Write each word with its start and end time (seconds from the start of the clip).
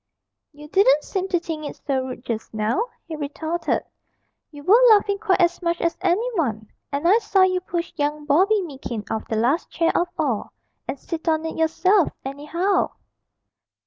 'You 0.51 0.67
didn't 0.67 1.03
seem 1.03 1.27
to 1.27 1.39
think 1.39 1.63
it 1.69 1.75
so 1.85 2.03
rude 2.07 2.25
just 2.25 2.55
now,' 2.55 2.85
he 3.07 3.15
retorted; 3.15 3.83
'you 4.49 4.63
were 4.63 4.81
laughing 4.89 5.19
quite 5.19 5.39
as 5.39 5.61
much 5.61 5.79
as 5.79 5.95
any 6.01 6.27
one; 6.33 6.71
and 6.91 7.07
I 7.07 7.19
saw 7.19 7.43
you 7.43 7.61
push 7.61 7.93
young 7.97 8.25
Bobby 8.25 8.63
Meekin 8.63 9.03
off 9.11 9.27
the 9.27 9.35
last 9.35 9.69
chair 9.69 9.91
of 9.95 10.07
all, 10.17 10.53
and 10.87 10.97
sit 10.97 11.27
on 11.29 11.45
it 11.45 11.55
yourself, 11.55 12.09
anyhow.' 12.25 12.93